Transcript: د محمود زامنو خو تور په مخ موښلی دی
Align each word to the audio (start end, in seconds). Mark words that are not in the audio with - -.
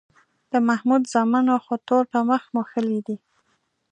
د 0.51 0.53
محمود 0.67 1.03
زامنو 1.13 1.55
خو 1.63 1.73
تور 1.87 2.03
په 2.13 2.19
مخ 2.29 2.43
موښلی 2.53 2.99
دی 3.07 3.17